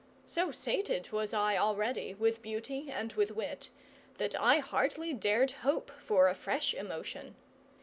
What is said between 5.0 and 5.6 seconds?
dared